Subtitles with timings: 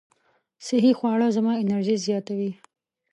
[0.65, 2.51] صحي خواړه زما انرژي زیاتوي.